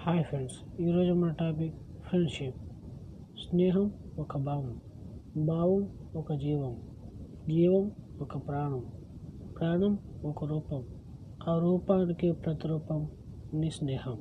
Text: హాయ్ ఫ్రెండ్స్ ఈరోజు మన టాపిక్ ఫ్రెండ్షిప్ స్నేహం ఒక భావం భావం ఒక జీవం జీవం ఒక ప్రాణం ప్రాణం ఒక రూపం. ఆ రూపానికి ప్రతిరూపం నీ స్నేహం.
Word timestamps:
హాయ్ 0.00 0.24
ఫ్రెండ్స్ 0.24 0.80
ఈరోజు 0.80 1.12
మన 1.12 1.30
టాపిక్ 1.30 1.74
ఫ్రెండ్షిప్ 2.08 2.56
స్నేహం 3.38 3.92
ఒక 4.18 4.36
భావం 4.36 4.80
భావం 5.46 5.88
ఒక 6.16 6.32
జీవం 6.32 6.76
జీవం 7.48 7.92
ఒక 8.20 8.48
ప్రాణం 8.48 8.84
ప్రాణం 9.58 9.98
ఒక 10.24 10.44
రూపం. 10.44 10.84
ఆ 11.48 11.58
రూపానికి 11.58 12.32
ప్రతిరూపం 12.32 13.08
నీ 13.54 13.70
స్నేహం. 13.70 14.18